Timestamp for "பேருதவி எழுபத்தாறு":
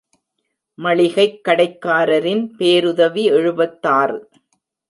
2.57-4.29